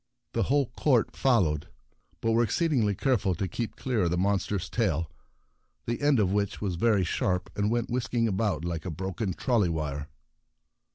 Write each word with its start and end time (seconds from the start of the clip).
The 0.33 0.41
whole 0.49 0.65
court 0.75 1.15
followed, 1.15 1.67
but 2.21 2.31
were 2.31 2.41
exceedingly 2.41 2.95
careful 2.95 3.35
to 3.35 3.47
keep 3.47 3.75
clear 3.75 4.05
of 4.05 4.09
the 4.09 4.17
monster's 4.17 4.67
tail, 4.67 5.11
the 5.85 6.01
end 6.01 6.19
of 6.19 6.31
which 6.33 6.59
was 6.59 6.73
very 6.73 7.03
sharp 7.03 7.51
and 7.55 7.69
went 7.69 7.91
whisking 7.91 8.27
about 8.27 8.65
like 8.65 8.83
a 8.83 8.89
broken 8.89 9.35
trolley 9.35 9.69
wire. 9.69 10.09